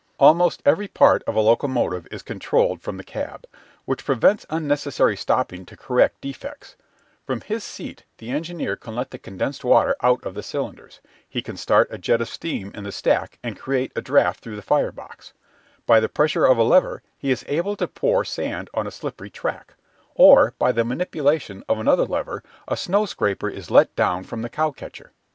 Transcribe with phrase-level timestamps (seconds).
[0.19, 3.45] Almost every part of a locomotive is controlled from the cab,
[3.85, 6.75] which prevents unnecessary stopping to correct defects;
[7.23, 11.39] from his seat the engineer can let the condensed water out of the cylinders; he
[11.43, 14.63] can start a jet of steam in the stack and create a draft through the
[14.63, 15.33] fire box;
[15.85, 19.29] by the pressure of a lever he is able to pour sand on a slippery
[19.29, 19.75] track,
[20.15, 24.49] or by the manipulation of another lever a snow scraper is let down from the
[24.49, 25.11] cowcatcher.